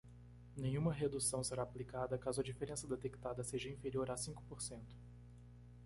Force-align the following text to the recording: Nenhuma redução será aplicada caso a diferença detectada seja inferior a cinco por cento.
Nenhuma 0.57 0.91
redução 0.91 1.43
será 1.43 1.61
aplicada 1.61 2.17
caso 2.17 2.41
a 2.41 2.43
diferença 2.43 2.87
detectada 2.87 3.43
seja 3.43 3.69
inferior 3.69 4.09
a 4.09 4.17
cinco 4.17 4.41
por 4.49 4.59
cento. 4.59 4.97